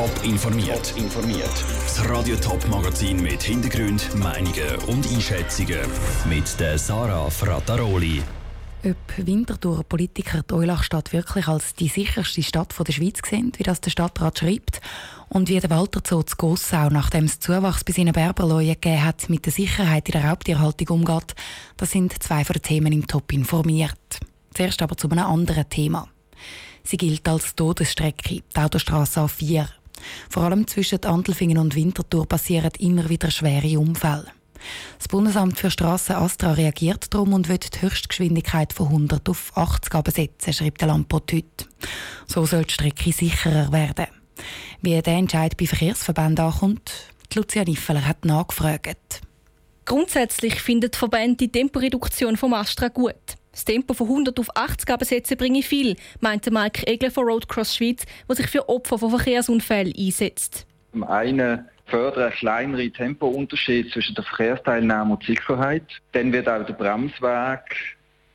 [0.00, 0.94] Top informiert.
[0.96, 1.64] informiert.
[1.84, 5.80] Das Radio Top Magazin mit Hintergrund, Meinungen und Einschätzungen
[6.26, 8.22] mit der Sarah Frataroli.
[8.82, 13.82] Ob Winterthur Politiker die Eulachstadt wirklich als die sicherste Stadt der Schweiz sehen, wie das
[13.82, 14.80] der Stadtrat schreibt,
[15.28, 19.28] und wie der Walter Zoo zu Gossau, nachdem es Zuwachs bei seinen Berberleuen gegeben hat,
[19.28, 21.34] mit der Sicherheit in der Raubtierhaltung umgeht,
[21.76, 23.98] das sind zwei von den Themen im Top informiert.
[24.54, 26.08] Zuerst aber zu einem anderen Thema.
[26.84, 29.68] Sie gilt als Todesstrecke, die Autostrasse A4.
[30.28, 34.26] Vor allem zwischen Andelfingen und Winterthur passieren immer wieder schwere Unfälle.
[34.98, 39.94] Das Bundesamt für Strassen Astra reagiert darum und wird die Höchstgeschwindigkeit von 100 auf 80
[39.94, 41.66] absetzen, schreibt der Lampot heute.
[42.26, 44.06] So soll die Strecke sicherer werden.
[44.82, 46.92] Wie der Entscheid bei Verkehrsverbänden ankommt,
[47.34, 49.20] Lucia Niffeler hat nachgefragt.
[49.84, 53.36] Grundsätzlich findet die Verband die Temporeduktion vom Astra gut.
[53.52, 58.04] Das Tempo von 100 auf 80 Absätze bringe viel, meinte Mike Egler von Roadcross Schweiz,
[58.28, 60.66] der sich für Opfer von Verkehrsunfällen einsetzt.
[60.92, 65.84] Zum einen fördern kleinere Tempounterschied zwischen der Verkehrsteilnahme und Sicherheit.
[66.12, 67.60] Dann wird auch der Bremsweg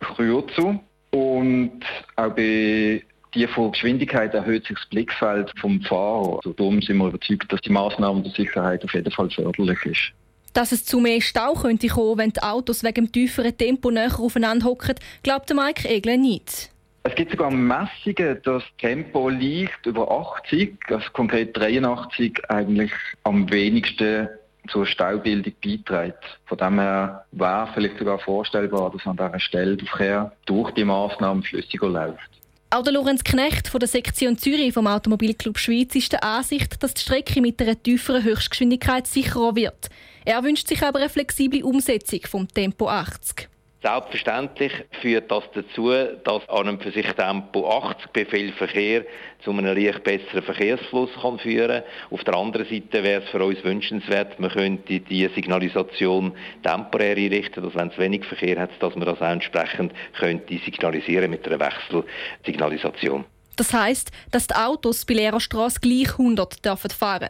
[0.00, 1.80] kürzer und
[2.16, 3.02] auch bei
[3.34, 6.36] die von Geschwindigkeit erhöht sich das Blickfeld vom Fahrer.
[6.36, 10.12] Also darum sind wir überzeugt, dass die Maßnahme der Sicherheit auf jeden Fall förderlich ist.
[10.54, 14.18] Dass es zu mehr Stau könnte kommen, wenn die Autos wegen dem tieferen Tempo näher
[14.18, 16.70] aufeinander hocken, glaubt Mike Egler nicht.
[17.02, 22.92] Es gibt sogar Messungen, dass das Tempo liegt über 80, also konkret 83, eigentlich
[23.24, 24.28] am wenigsten
[24.68, 26.24] zur Staubildung beiträgt.
[26.46, 30.84] Von dem her wäre vielleicht sogar vorstellbar, dass an dieser Stelle der Verkehr durch die
[30.84, 32.30] Maßnahmen flüssiger läuft.
[32.70, 36.94] Auch der Lorenz Knecht von der Sektion Zürich vom Automobilclub Schweiz ist der Ansicht, dass
[36.94, 39.90] die Strecke mit einer tieferen Höchstgeschwindigkeit sicherer wird.
[40.26, 43.48] Er wünscht sich aber eine flexible Umsetzung vom Tempo 80.
[43.82, 44.72] Selbstverständlich
[45.02, 45.90] führt das dazu,
[46.24, 49.04] dass an einem für sich Tempo 80 bei viel Verkehr
[49.44, 53.62] zu einem leicht besseren Verkehrsfluss kann führen Auf der anderen Seite wäre es für uns
[53.62, 59.04] wünschenswert, man könnte die Signalisation temporär einrichten, dass wenn es wenig Verkehr hat, dass man
[59.04, 63.26] das auch entsprechend könnte signalisieren mit einer Wechselsignalisation.
[63.56, 67.28] Das heißt, dass die Autos bei leerer Straße gleich 100 dürfen fahren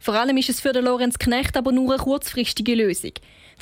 [0.00, 3.12] vor allem ist es für den Lorenz Knecht aber nur eine kurzfristige Lösung.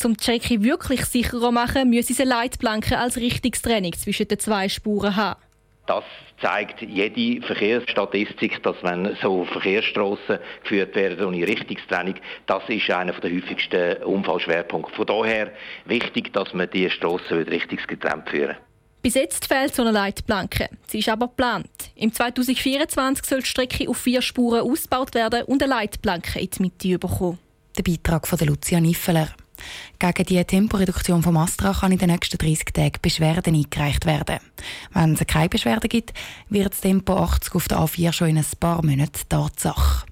[0.04, 5.16] Um die Strecke wirklich sicherer machen, müssen sie Leitplanken als Richtungstraining zwischen den zwei Spuren
[5.16, 5.40] haben.
[5.86, 6.04] Das
[6.40, 12.14] zeigt jede Verkehrsstatistik, dass wenn so Verkehrsstraßen geführt werden ohne Richtungstrennung,
[12.46, 14.94] das ist einer der häufigsten Unfallschwerpunkte.
[14.94, 15.50] Von daher
[15.86, 18.56] wichtig, dass man diese Straßen richtungsgetrennt führen.
[19.08, 20.68] Bis jetzt fehlt so eine Leitplanke.
[20.86, 21.70] Sie ist aber geplant.
[21.94, 26.62] Im 2024 soll die Strecke auf vier Spuren ausgebaut werden und eine Leitplanke in die
[26.62, 27.38] Mitte bekommen.
[27.78, 29.30] Der Beitrag von Lucia Niffeler.
[29.98, 34.40] Gegen die Temporeduktion vom Astra kann in den nächsten 30 Tagen Beschwerden eingereicht werden.
[34.92, 36.12] Wenn es keine Beschwerden gibt,
[36.50, 40.04] wird das Tempo 80 auf der A4 schon in ein paar Monaten Tatsache.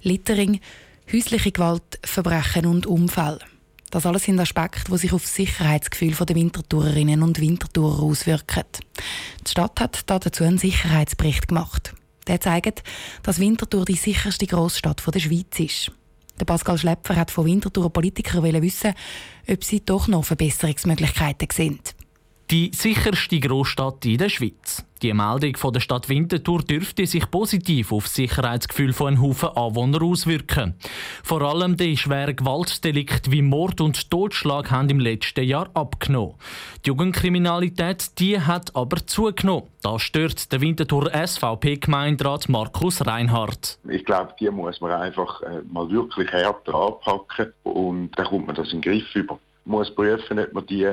[0.00, 0.58] Littering,
[1.12, 3.40] häusliche Gewalt, Verbrechen und Unfälle.
[3.94, 8.64] Das alles sind Aspekte, die sich auf das Sicherheitsgefühl der Wintertourerinnen und Wintertourer auswirken.
[9.46, 11.94] Die Stadt hat dazu einen Sicherheitsbericht gemacht.
[12.26, 12.82] Der zeigt,
[13.22, 15.92] dass Winterthur die sicherste Großstadt der Schweiz ist.
[16.40, 18.94] Der Pascal Schlepfer hat von Winterthur Politikern wissen,
[19.48, 21.78] ob sie doch noch Verbesserungsmöglichkeiten sehen.
[22.54, 24.86] Die sicherste Großstadt in der Schweiz.
[25.02, 29.48] Die Meldung von der Stadt Winterthur dürfte sich positiv auf das Sicherheitsgefühl von einem Haufen
[29.56, 30.76] Anwohner auswirken.
[31.24, 36.36] Vor allem die schweren Gewaltdelikte wie Mord und Totschlag haben im letzten Jahr abgenommen.
[36.84, 39.64] Die Jugendkriminalität die hat aber zugenommen.
[39.82, 43.80] Das stört der Winterthur SVP-Gemeinderat Markus Reinhardt.
[43.88, 48.54] Ich glaube, die muss man einfach äh, mal wirklich härter anpacken und dann kommt man
[48.54, 49.40] das in den Griff über.
[49.64, 50.86] Man muss prüfen, ob man die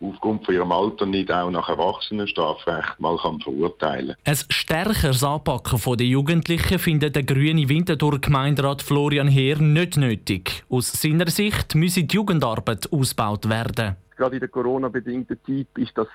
[0.00, 6.06] aufgrund von ihrem Alter nicht auch nach Erwachsenenstrafrecht mal kann verurteilen Ein stärkeres Anpacken der
[6.06, 10.64] Jugendlichen findet der grüne Winterthur-Gemeinderat Florian Heer nicht nötig.
[10.68, 13.96] Aus seiner Sicht müsse die Jugendarbeit ausgebaut werden.
[14.16, 16.08] Gerade in der Corona-bedingten Zeit ist das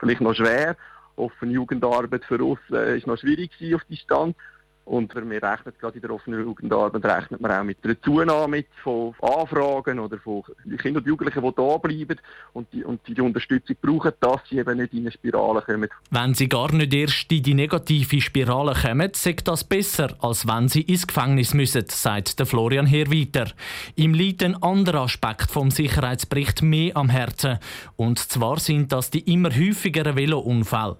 [0.00, 0.76] vielleicht noch schwer.
[1.16, 4.34] Offene Jugendarbeit für uns äh, ist noch schwierig auf Distanz.
[4.84, 9.14] Und wir rechnen gerade in der offenen Jugendarbeit rechnet man auch mit einer Zunahme von
[9.22, 10.42] Anfragen oder von
[10.78, 12.20] Kindern und Jugendlichen, die da bleiben
[12.52, 15.88] und die, und die, Unterstützung brauchen, dass sie eben nicht in eine Spirale kommen.
[16.10, 20.68] Wenn sie gar nicht erst in die negative Spirale kommen, sagt das besser, als wenn
[20.68, 23.50] sie ins Gefängnis müssen, sagt der Florian Heer weiter.
[23.96, 27.58] Ihm liegt ein anderer Aspekt vom Sicherheitsbericht mehr am Herzen.
[27.96, 30.98] Und zwar sind das die immer häufigeren Velounfälle.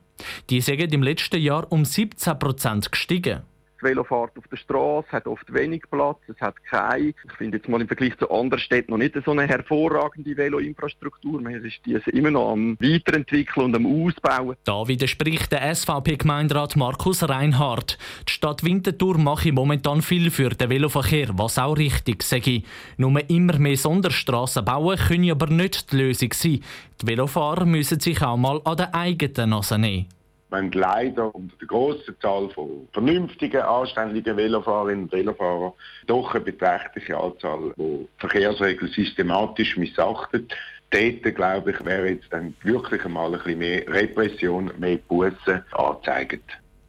[0.49, 3.43] Die sind im letzten Jahr um 17 Prozent gestiegen.
[3.85, 7.09] Velofahrt auf der Straße, hat oft wenig Platz, es hat keine.
[7.09, 11.41] Ich finde jetzt mal im Vergleich zu anderen Städten noch nicht so eine hervorragende Veloinfrastruktur.
[11.41, 14.57] Man ist diese immer noch am Weiterentwickeln und am Ausbauen.
[14.65, 17.99] Da widerspricht der SVP-Gemeinderat Markus Reinhardt.
[18.29, 22.63] Die Stadt Winterthur mache momentan viel für den Veloverkehr, was auch richtig sage.
[22.97, 26.61] Nur immer mehr Sonderstraßen bauen können aber nicht die Lösung sein.
[27.01, 30.07] Die Velofahrer müssen sich auch mal an der eigenen Nase nehmen.
[30.55, 35.73] Wir haben leider unter der grossen Zahl von vernünftigen, anständigen Velofahrerinnen und Velofahrern
[36.06, 40.55] doch eine beträchtliche Anzahl, die Verkehrsregeln systematisch missachtet.
[40.91, 46.45] Dort, glaube ich, wäre jetzt dann wirklich einmal ein bisschen mehr Repression, mehr Bussen angezeigt.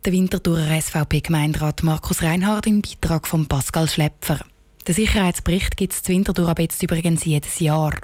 [0.06, 4.42] Der Winterthurer SVP-Gemeinderat Markus Reinhardt im Beitrag von Pascal Schlepfer.
[4.88, 7.96] Den Sicherheitsbericht gibt es zu Winterthur aber jetzt übrigens jedes Jahr.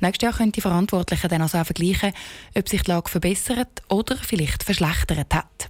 [0.00, 2.12] Nächstes Jahr können die Verantwortlichen dann also auch vergleichen,
[2.54, 5.68] ob sich die Lage verbessert oder vielleicht verschlechtert hat.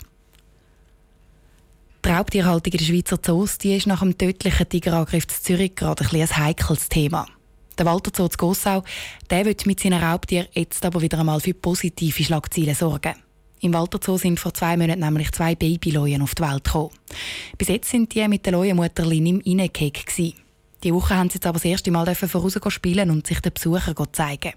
[2.04, 6.04] Die Raubtierhaltung in der Schweizer Zoos die ist nach dem tödlichen Tigerangriff in Zürich gerade
[6.04, 7.26] ein, ein heikles Thema.
[7.78, 8.82] Der Walter Zoo Gossau
[9.30, 13.14] der wird mit seinen Raubtieren jetzt aber wieder einmal für positive Schlagzeilen sorgen.
[13.60, 16.90] Im Walter Zoo sind vor zwei Monaten nämlich zwei Babyleuen auf die Welt gekommen.
[17.56, 20.04] Bis jetzt sind die mit der Leuenmutter Lin im Innenkeck.
[20.84, 23.94] Die Woche haben sie jetzt aber das erste Mal vorausgehen spielen und sich den Besuchern
[24.12, 24.52] zeigen.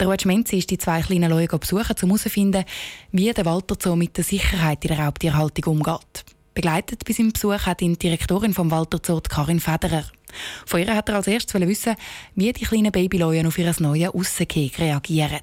[0.00, 2.64] Der Ruud Schmenzi ist die zwei kleinen Leute besuchen, um herauszufinden,
[3.12, 6.24] wie der Walter Zoo mit der Sicherheit in der Raubtierhaltung umgeht.
[6.54, 10.04] Begleitet bei seinem Besuch hat ihn die Direktorin vom Walter Zoo, Karin Federer.
[10.66, 11.96] Von ihr hat er als erstes wissen,
[12.34, 15.40] wie die kleinen Babyleuen auf ihr neues Aussenkick reagieren.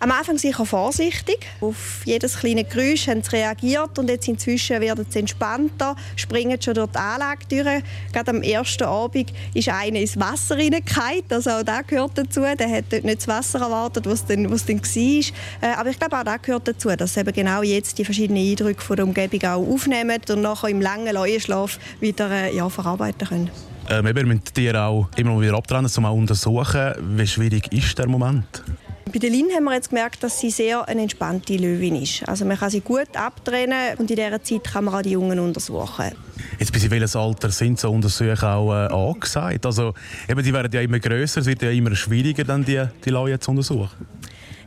[0.00, 1.44] Am Anfang sicher vorsichtig.
[1.60, 6.74] Auf jedes kleine Geräusch haben sie reagiert und jetzt inzwischen werden sie entspannter, springen schon
[6.74, 7.82] durch die Anlage durch.
[8.12, 12.42] Gerade am ersten Abend ist einer ins Wasser hineingefallen, also auch das gehört dazu.
[12.42, 15.68] Der hat dort nicht das Wasser erwartet, was dann, was dann war.
[15.68, 18.48] Äh, aber ich glaube, auch das gehört dazu, dass sie eben genau jetzt die verschiedenen
[18.48, 23.26] Eindrücke von der Umgebung auch aufnehmen und nachher im langen Leuenschlaf wieder äh, ja, verarbeiten
[23.26, 23.50] können.
[23.90, 26.92] Ähm, wir müssen die Tiere auch immer wieder abtrennen, um auch untersuchen.
[27.16, 28.62] Wie schwierig ist der Moment?
[29.10, 32.28] Bei der Lin haben wir jetzt gemerkt, dass sie sehr eine entspannte Löwin ist.
[32.28, 35.38] Also man kann sie gut abtrennen und in dieser Zeit kann man auch die Jungen
[35.38, 36.12] untersuchen.
[36.58, 39.64] Jetzt bis in welches Alter sind so Untersuchungen auch äh, angesagt?
[39.64, 39.94] Also
[40.28, 43.38] eben, die werden ja immer größer, es wird ja immer schwieriger, dann die, die Leute
[43.40, 44.06] zu untersuchen.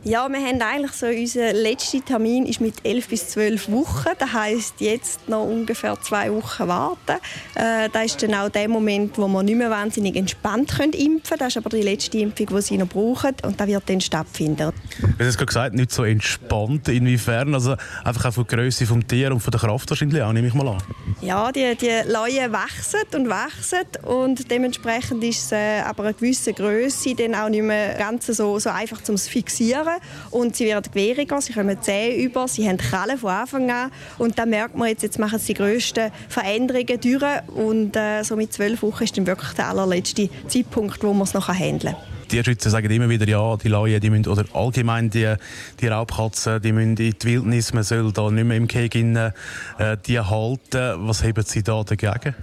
[0.04, 4.08] Ja, wir haben eigentlich so, unser letzter Termin ist mit 11 bis 12 Wochen.
[4.18, 7.20] Das heisst, jetzt noch ungefähr zwei Wochen warten.
[7.54, 11.22] Äh, das ist dann auch der Moment, wo wir nicht mehr wahnsinnig entspannt können impfen
[11.22, 11.38] können.
[11.38, 13.36] Das ist aber die letzte Impfung, die sie noch brauchen.
[13.44, 14.72] Und das wird dann stattfinden.
[15.18, 16.88] Du hast gerade gesagt, nicht so entspannt.
[16.88, 17.54] Inwiefern?
[17.54, 20.48] Also einfach auch von der Größe des Tiers und von der Kraft wahrscheinlich auch, nehme
[20.48, 20.82] ich mal an.
[21.20, 23.86] Ja, die, die Leuen wachsen und wachsen.
[24.02, 28.58] Und dementsprechend ist es äh, aber eine gewisse Größe dann auch nicht mehr ganz so,
[28.58, 30.00] so einfach zum Fixieren Ohren
[30.30, 34.38] und sie werden gewehriger, sie kommen Zähne über, sie haben Krallen von Anfang an und
[34.38, 38.52] dann merkt man jetzt, jetzt machen sie die grössten Veränderungen durch und äh, so mit
[38.52, 42.02] zwölf Wochen ist dann wirklich der allerletzte Zeitpunkt, wo man es noch handeln kann.
[42.30, 45.34] Die Schützen sagen immer wieder, ja, die Laien, die müssen, oder allgemein die,
[45.80, 49.32] die Raubkatzen, die müssen in die Wildnis, man soll da nicht mehr im Keg äh,
[50.06, 51.06] die halten.
[51.06, 52.34] Was haben Sie da dagegen?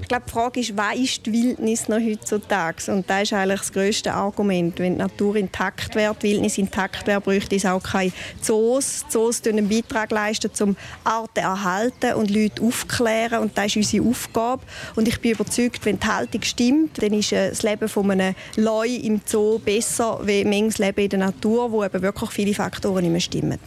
[0.00, 2.92] Ich glaube, die Frage ist, was ist die Wildnis noch heutzutage?
[2.92, 4.78] Und das ist eigentlich das grösste Argument.
[4.78, 9.04] Wenn die Natur intakt wäre, die Wildnis intakt wäre, bräuchte es auch keine Zoos.
[9.08, 13.40] Zoos leisten einen Beitrag leisten, um Arten erhalten und Leute aufklären.
[13.40, 14.62] Und das ist unsere Aufgabe.
[14.96, 18.88] Und ich bin überzeugt, wenn die Haltung stimmt, dann ist das Leben von einem Leu
[18.88, 23.12] im Zoo besser als manches Leben in der Natur, wo eben wirklich viele Faktoren nicht
[23.12, 23.58] mehr stimmen.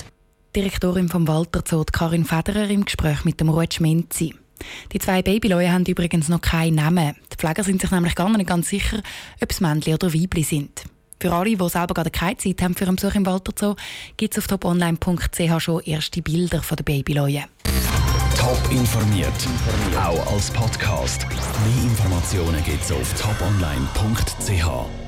[0.55, 4.33] Direktorin vom Walter Zoo, Karin Federer, im Gespräch mit dem Ruud Schmenzi.
[4.93, 7.15] Die zwei Babyleute haben übrigens noch keinen Namen.
[7.31, 9.01] Die Pfleger sind sich nämlich gar nicht ganz sicher,
[9.41, 10.83] ob es Männchen oder Weibli sind.
[11.19, 13.75] Für alle, die selber gerade keine Zeit haben für einen Besuch im Walter Zoo,
[14.17, 17.43] gibt es auf toponline.ch schon erste Bilder von den Babyleuten.
[18.37, 19.27] Top informiert,
[19.95, 21.27] auch als Podcast.
[21.29, 25.00] Mehr Informationen gibt es auf toponline.ch.